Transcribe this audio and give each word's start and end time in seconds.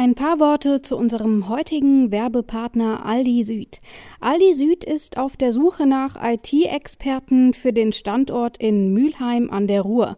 Ein 0.00 0.14
paar 0.14 0.40
Worte 0.40 0.80
zu 0.80 0.96
unserem 0.96 1.50
heutigen 1.50 2.10
Werbepartner 2.10 3.04
Aldi 3.04 3.42
Süd. 3.42 3.80
Aldi 4.18 4.54
Süd 4.54 4.82
ist 4.82 5.18
auf 5.18 5.36
der 5.36 5.52
Suche 5.52 5.86
nach 5.86 6.16
IT-Experten 6.18 7.52
für 7.52 7.74
den 7.74 7.92
Standort 7.92 8.56
in 8.56 8.94
Mülheim 8.94 9.50
an 9.50 9.66
der 9.66 9.82
Ruhr. 9.82 10.16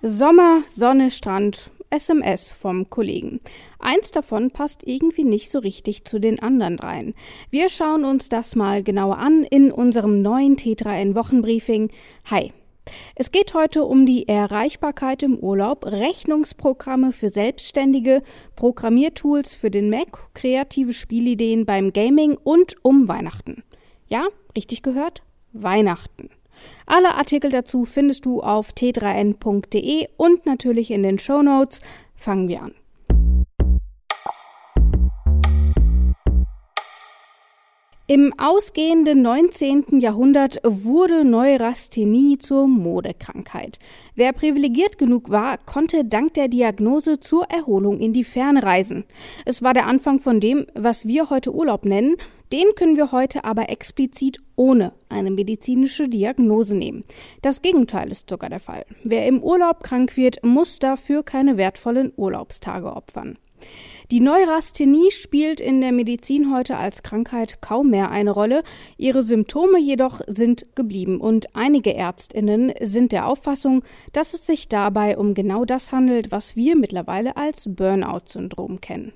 Sommer, 0.02 0.64
Sonne, 0.68 1.10
Strand, 1.10 1.72
SMS 1.90 2.52
vom 2.52 2.90
Kollegen. 2.90 3.40
Eins 3.80 4.12
davon 4.12 4.52
passt 4.52 4.84
irgendwie 4.86 5.24
nicht 5.24 5.50
so 5.50 5.60
richtig 5.60 6.04
zu 6.06 6.20
den 6.20 6.40
anderen 6.40 6.78
dreien. 6.78 7.16
Wir 7.50 7.70
schauen 7.70 8.06
uns 8.06 8.30
das 8.30 8.56
mal 8.56 8.84
genauer 8.84 9.18
an 9.18 9.44
in 9.44 9.72
unserem 9.72 10.22
neuen 10.22 10.58
T3N 10.58 11.16
Wochenbriefing. 11.16 11.90
Hi. 12.30 12.54
Es 13.16 13.32
geht 13.32 13.54
heute 13.54 13.84
um 13.84 14.06
die 14.06 14.28
Erreichbarkeit 14.28 15.24
im 15.24 15.38
Urlaub, 15.38 15.86
Rechnungsprogramme 15.86 17.12
für 17.12 17.30
Selbstständige, 17.30 18.22
Programmiertools 18.56 19.56
für 19.56 19.72
den 19.72 19.90
Mac, 19.90 20.30
kreative 20.34 20.94
Spielideen 20.94 21.66
beim 21.66 21.94
Gaming 21.94 22.38
und 22.44 22.76
um 22.84 23.08
Weihnachten. 23.08 23.64
Ja, 24.08 24.28
richtig 24.56 24.84
gehört? 24.84 25.24
Weihnachten. 25.54 26.30
Alle 26.86 27.16
Artikel 27.16 27.52
dazu 27.52 27.86
findest 27.86 28.26
du 28.26 28.42
auf 28.42 28.72
t3n.de 28.72 30.08
und 30.18 30.46
natürlich 30.46 30.92
in 30.92 31.04
den 31.04 31.20
Show 31.20 31.42
Notes. 31.42 31.82
Fangen 32.16 32.48
wir 32.48 32.62
an. 32.62 32.74
Im 38.08 38.36
ausgehenden 38.38 39.24
19. 39.24 40.00
Jahrhundert 40.00 40.60
wurde 40.64 41.26
Neurasthenie 41.26 42.38
zur 42.38 42.68
Modekrankheit. 42.68 43.80
Wer 44.14 44.32
privilegiert 44.32 45.00
genug 45.00 45.32
war, 45.32 45.58
konnte 45.58 46.06
dank 46.06 46.36
der 46.36 46.48
Diagnose 46.48 47.20
zur 47.20 47.46
Erholung 47.46 48.00
in 48.00 48.14
die 48.14 48.24
Ferne 48.24 48.62
reisen. 48.62 49.06
Es 49.44 49.64
war 49.64 49.74
der 49.74 49.88
Anfang 49.88 50.20
von 50.20 50.40
dem, 50.40 50.68
was 50.76 51.08
wir 51.08 51.32
heute 51.32 51.52
Urlaub 51.52 51.84
nennen. 51.84 52.16
Den 52.54 52.76
können 52.76 52.96
wir 52.96 53.12
heute 53.12 53.44
aber 53.44 53.70
explizit 53.70 54.40
ohne 54.56 54.94
eine 55.10 55.32
medizinische 55.32 56.08
Diagnose 56.08 56.76
nehmen. 56.76 57.06
Das 57.42 57.64
Gegenteil 57.64 58.12
ist 58.12 58.30
sogar 58.30 58.52
der 58.52 58.60
Fall. 58.60 58.86
Wer 59.04 59.26
im 59.26 59.42
Urlaub 59.42 59.82
krank 59.82 60.16
wird, 60.16 60.44
muss 60.44 60.78
dafür 60.78 61.24
keine 61.24 61.58
wertvollen 61.58 62.14
Urlaubstage 62.16 62.96
opfern. 62.96 63.40
Die 64.12 64.20
Neurasthenie 64.20 65.10
spielt 65.10 65.60
in 65.60 65.82
der 65.82 65.92
Medizin 65.92 66.54
heute 66.54 66.78
als 66.78 67.02
Krankheit 67.02 67.60
kaum 67.62 67.90
mehr 67.90 68.12
eine 68.12 68.30
Rolle. 68.30 68.62
Ihre 68.98 69.24
Symptome 69.24 69.80
jedoch 69.80 70.22
sind 70.28 70.76
geblieben 70.76 71.20
und 71.20 71.56
einige 71.56 71.96
Ärztinnen 71.96 72.72
sind 72.82 73.14
der 73.14 73.28
Auffassung, 73.28 73.84
dass 74.14 74.36
es 74.36 74.46
sich 74.46 74.70
dabei 74.70 75.18
um 75.18 75.34
genau 75.34 75.66
das 75.66 75.92
handelt, 75.92 76.32
was 76.32 76.56
wir 76.56 76.76
mittlerweile 76.76 77.36
als 77.36 77.66
Burnout-Syndrom 77.68 78.80
kennen. 78.80 79.12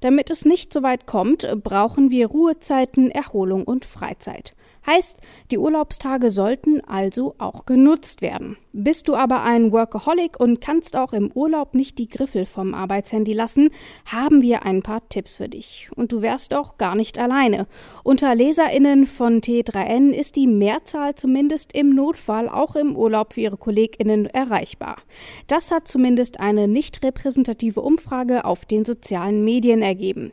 Damit 0.00 0.30
es 0.30 0.44
nicht 0.44 0.72
so 0.72 0.84
weit 0.84 1.06
kommt, 1.06 1.48
brauchen 1.64 2.12
wir 2.12 2.28
Ruhezeiten, 2.28 3.10
Erholung 3.10 3.64
und 3.64 3.84
Freizeit. 3.84 4.54
Heißt, 4.86 5.18
die 5.50 5.58
Urlaubstage 5.58 6.30
sollten 6.30 6.80
also 6.82 7.34
auch 7.38 7.66
genutzt 7.66 8.22
werden. 8.22 8.56
Bist 8.72 9.08
du 9.08 9.16
aber 9.16 9.42
ein 9.42 9.72
Workaholic 9.72 10.38
und 10.38 10.60
kannst 10.60 10.94
auch 10.94 11.12
im 11.12 11.32
Urlaub 11.32 11.74
nicht 11.74 11.98
die 11.98 12.08
Griffel 12.08 12.46
vom 12.46 12.72
Arbeitshandy 12.72 13.32
lassen, 13.32 13.70
haben 14.06 14.42
wir 14.42 14.64
ein 14.64 14.82
paar 14.82 15.08
Tipps 15.08 15.34
für 15.34 15.48
dich. 15.48 15.90
Und 15.96 16.12
du 16.12 16.22
wärst 16.22 16.54
auch 16.54 16.78
gar 16.78 16.94
nicht 16.94 17.18
alleine. 17.18 17.66
Unter 18.04 18.32
LeserInnen 18.32 19.06
von 19.06 19.40
T3N 19.40 20.10
ist 20.12 20.36
die 20.36 20.46
Mehrzahl 20.46 21.16
zumindest 21.16 21.72
im 21.72 21.90
Notfall 21.90 22.48
auch 22.48 22.76
im 22.76 22.94
Urlaub 22.94 23.32
für 23.32 23.40
ihre 23.40 23.56
KollegInnen 23.56 24.26
erreichbar. 24.26 24.98
Das 25.48 25.72
hat 25.72 25.88
zumindest 25.88 26.38
eine 26.38 26.68
nicht 26.68 27.02
repräsentative 27.02 27.80
Umfrage 27.80 28.44
auf 28.44 28.66
den 28.66 28.84
sozialen 28.84 29.42
Medien 29.42 29.82
ergeben. 29.82 30.30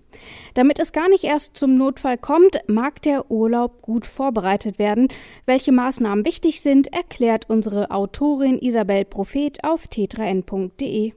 Damit 0.54 0.78
es 0.78 0.92
gar 0.92 1.09
nicht 1.09 1.24
erst 1.24 1.58
zum 1.58 1.75
Notfall 1.75 2.19
kommt, 2.19 2.59
mag 2.68 3.02
der 3.02 3.31
Urlaub 3.31 3.81
gut 3.81 4.06
vorbereitet 4.06 4.78
werden. 4.78 5.08
Welche 5.48 5.72
Maßnahmen 5.72 6.24
wichtig 6.24 6.62
sind, 6.62 6.94
erklärt 6.94 7.50
unsere 7.50 7.90
Autorin 7.90 8.27
Autorin 8.28 8.60
Isabel 8.60 9.06
Prophet 9.06 9.64
auf 9.64 9.86
t3n.de. 9.86 11.14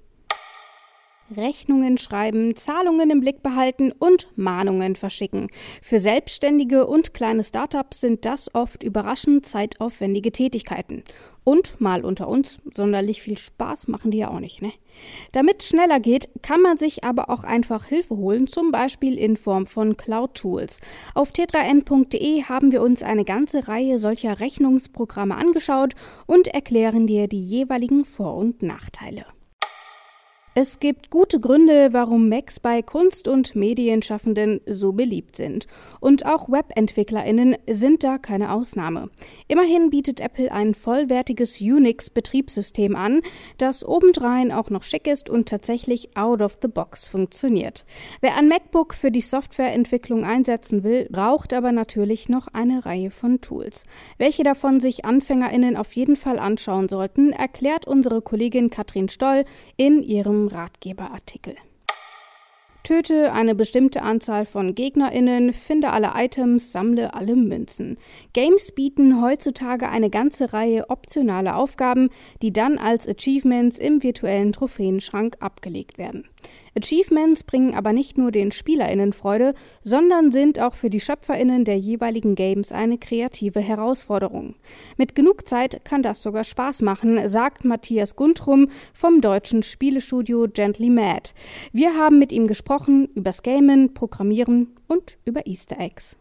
Rechnungen 1.36 1.98
schreiben, 1.98 2.56
Zahlungen 2.56 3.10
im 3.10 3.20
Blick 3.20 3.42
behalten 3.42 3.92
und 3.92 4.28
Mahnungen 4.36 4.96
verschicken. 4.96 5.48
Für 5.82 5.98
Selbstständige 5.98 6.86
und 6.86 7.14
kleine 7.14 7.44
Startups 7.44 8.00
sind 8.00 8.24
das 8.24 8.54
oft 8.54 8.82
überraschend 8.82 9.46
zeitaufwendige 9.46 10.32
Tätigkeiten. 10.32 11.04
Und 11.42 11.80
mal 11.80 12.04
unter 12.04 12.28
uns, 12.28 12.58
sonderlich 12.72 13.22
viel 13.22 13.38
Spaß 13.38 13.88
machen 13.88 14.10
die 14.10 14.18
ja 14.18 14.30
auch 14.30 14.40
nicht, 14.40 14.60
ne? 14.60 14.72
Damit 15.32 15.62
es 15.62 15.68
schneller 15.68 15.98
geht, 15.98 16.28
kann 16.42 16.60
man 16.60 16.76
sich 16.76 17.02
aber 17.02 17.30
auch 17.30 17.44
einfach 17.44 17.86
Hilfe 17.86 18.16
holen, 18.16 18.46
zum 18.46 18.70
Beispiel 18.70 19.16
in 19.16 19.36
Form 19.36 19.66
von 19.66 19.96
Cloud-Tools. 19.96 20.80
Auf 21.14 21.30
t3n.de 21.30 22.42
haben 22.42 22.72
wir 22.72 22.82
uns 22.82 23.02
eine 23.02 23.24
ganze 23.24 23.68
Reihe 23.68 23.98
solcher 23.98 24.40
Rechnungsprogramme 24.40 25.34
angeschaut 25.34 25.94
und 26.26 26.48
erklären 26.48 27.06
dir 27.06 27.26
die 27.26 27.42
jeweiligen 27.42 28.04
Vor- 28.04 28.36
und 28.36 28.62
Nachteile. 28.62 29.24
Es 30.56 30.80
gibt 30.80 31.10
gute 31.10 31.38
Gründe, 31.38 31.92
warum 31.92 32.28
Macs 32.28 32.58
bei 32.58 32.82
Kunst- 32.82 33.28
und 33.28 33.54
Medienschaffenden 33.54 34.60
so 34.66 34.90
beliebt 34.92 35.36
sind. 35.36 35.68
Und 36.00 36.26
auch 36.26 36.48
Webentwicklerinnen 36.48 37.56
sind 37.68 38.02
da 38.02 38.18
keine 38.18 38.52
Ausnahme. 38.52 39.10
Immerhin 39.46 39.90
bietet 39.90 40.20
Apple 40.20 40.50
ein 40.50 40.74
vollwertiges 40.74 41.60
Unix-Betriebssystem 41.60 42.96
an, 42.96 43.20
das 43.58 43.86
obendrein 43.86 44.50
auch 44.50 44.70
noch 44.70 44.82
schick 44.82 45.06
ist 45.06 45.30
und 45.30 45.48
tatsächlich 45.48 46.16
out 46.16 46.42
of 46.42 46.58
the 46.60 46.66
box 46.66 47.06
funktioniert. 47.06 47.84
Wer 48.20 48.34
ein 48.34 48.48
MacBook 48.48 48.94
für 48.94 49.12
die 49.12 49.20
Softwareentwicklung 49.20 50.24
einsetzen 50.24 50.82
will, 50.82 51.06
braucht 51.12 51.54
aber 51.54 51.70
natürlich 51.70 52.28
noch 52.28 52.48
eine 52.48 52.84
Reihe 52.84 53.12
von 53.12 53.40
Tools. 53.40 53.84
Welche 54.18 54.42
davon 54.42 54.80
sich 54.80 55.04
AnfängerInnen 55.04 55.76
auf 55.76 55.92
jeden 55.92 56.16
Fall 56.16 56.40
anschauen 56.40 56.88
sollten, 56.88 57.30
erklärt 57.32 57.86
unsere 57.86 58.20
Kollegin 58.20 58.68
Katrin 58.68 59.08
Stoll 59.08 59.44
in 59.76 60.02
ihrem 60.02 60.39
Ratgeberartikel. 60.48 61.56
Töte 62.82 63.32
eine 63.32 63.54
bestimmte 63.54 64.02
Anzahl 64.02 64.44
von 64.44 64.74
GegnerInnen, 64.74 65.52
finde 65.52 65.90
alle 65.90 66.12
Items, 66.16 66.72
sammle 66.72 67.14
alle 67.14 67.36
Münzen. 67.36 67.98
Games 68.32 68.72
bieten 68.72 69.22
heutzutage 69.22 69.88
eine 69.88 70.10
ganze 70.10 70.52
Reihe 70.52 70.88
optionaler 70.88 71.56
Aufgaben, 71.56 72.08
die 72.42 72.52
dann 72.52 72.78
als 72.78 73.06
Achievements 73.06 73.78
im 73.78 74.02
virtuellen 74.02 74.52
Trophäenschrank 74.52 75.36
abgelegt 75.40 75.98
werden. 75.98 76.24
Achievements 76.76 77.42
bringen 77.44 77.74
aber 77.74 77.92
nicht 77.92 78.16
nur 78.16 78.30
den 78.30 78.52
SpielerInnen 78.52 79.12
Freude, 79.12 79.54
sondern 79.82 80.30
sind 80.30 80.60
auch 80.60 80.74
für 80.74 80.90
die 80.90 81.00
SchöpferInnen 81.00 81.64
der 81.64 81.78
jeweiligen 81.78 82.34
Games 82.34 82.72
eine 82.72 82.98
kreative 82.98 83.60
Herausforderung. 83.60 84.54
Mit 84.96 85.14
genug 85.14 85.48
Zeit 85.48 85.84
kann 85.84 86.02
das 86.02 86.22
sogar 86.22 86.44
Spaß 86.44 86.82
machen, 86.82 87.26
sagt 87.28 87.64
Matthias 87.64 88.16
Guntrum 88.16 88.68
vom 88.92 89.20
deutschen 89.20 89.62
Spielestudio 89.62 90.46
Gently 90.52 90.90
Mad. 90.90 91.30
Wir 91.72 91.96
haben 91.96 92.18
mit 92.18 92.32
ihm 92.32 92.46
gesprochen 92.46 93.08
übers 93.14 93.42
Gamen, 93.42 93.94
Programmieren 93.94 94.68
und 94.86 95.18
über 95.24 95.46
Easter 95.46 95.78
Eggs. 95.80 96.16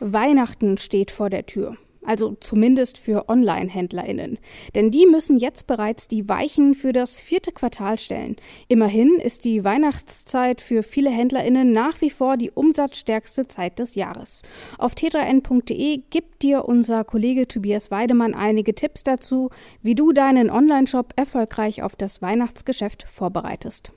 Weihnachten 0.00 0.78
steht 0.78 1.10
vor 1.10 1.30
der 1.30 1.46
Tür 1.46 1.76
also 2.04 2.36
zumindest 2.40 2.98
für 2.98 3.28
Online-HändlerInnen. 3.28 4.38
Denn 4.74 4.90
die 4.90 5.06
müssen 5.06 5.38
jetzt 5.38 5.66
bereits 5.66 6.08
die 6.08 6.28
Weichen 6.28 6.74
für 6.74 6.92
das 6.92 7.20
vierte 7.20 7.52
Quartal 7.52 7.98
stellen. 7.98 8.36
Immerhin 8.68 9.18
ist 9.18 9.44
die 9.44 9.64
Weihnachtszeit 9.64 10.60
für 10.60 10.82
viele 10.82 11.10
HändlerInnen 11.10 11.72
nach 11.72 12.00
wie 12.00 12.10
vor 12.10 12.36
die 12.36 12.50
umsatzstärkste 12.50 13.48
Zeit 13.48 13.78
des 13.78 13.94
Jahres. 13.94 14.42
Auf 14.78 14.94
t3n.de 14.94 16.02
gibt 16.10 16.42
dir 16.42 16.64
unser 16.66 17.04
Kollege 17.04 17.48
Tobias 17.48 17.90
Weidemann 17.90 18.34
einige 18.34 18.74
Tipps 18.74 19.02
dazu, 19.02 19.50
wie 19.82 19.94
du 19.94 20.12
deinen 20.12 20.50
Online-Shop 20.50 21.12
erfolgreich 21.16 21.82
auf 21.82 21.96
das 21.96 22.22
Weihnachtsgeschäft 22.22 23.06
vorbereitest. 23.08 23.92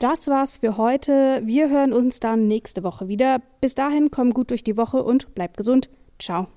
Das 0.00 0.28
war's 0.28 0.56
für 0.56 0.78
heute. 0.78 1.42
Wir 1.44 1.68
hören 1.68 1.92
uns 1.92 2.20
dann 2.20 2.48
nächste 2.48 2.82
Woche 2.82 3.08
wieder. 3.08 3.42
Bis 3.60 3.74
dahin 3.74 4.10
komm 4.10 4.32
gut 4.32 4.50
durch 4.50 4.64
die 4.64 4.78
Woche 4.78 5.02
und 5.02 5.34
bleib 5.34 5.58
gesund. 5.58 5.90
Ciao. 6.18 6.48